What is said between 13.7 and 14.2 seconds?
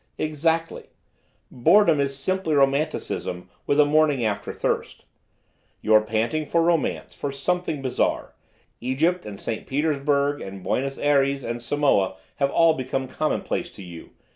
to you.